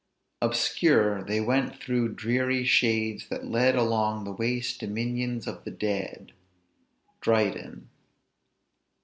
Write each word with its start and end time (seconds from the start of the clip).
"Obscure 0.41 1.23
they 1.23 1.39
went 1.39 1.75
through 1.77 2.15
dreary 2.15 2.63
shades 2.63 3.27
that 3.29 3.45
led 3.45 3.75
Along 3.75 4.23
the 4.23 4.31
waste 4.31 4.79
dominions 4.79 5.45
of 5.45 5.63
the 5.63 5.69
dead." 5.69 6.31
DRYDEN. 7.21 7.87